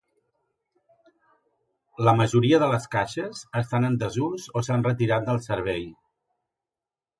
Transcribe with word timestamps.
La 2.07 2.13
majoria 2.21 2.61
de 2.63 2.71
les 2.73 2.89
caixes 2.97 3.45
estan 3.63 3.87
en 3.91 4.01
desús 4.05 4.49
o 4.63 4.67
s'han 4.69 4.89
retirat 4.91 5.31
del 5.31 5.43
servei. 5.51 5.89